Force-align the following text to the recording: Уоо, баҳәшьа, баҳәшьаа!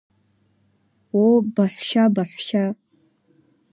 Уоо, 1.17 1.37
баҳәшьа, 1.55 2.03
баҳәшьаа! 2.13 2.69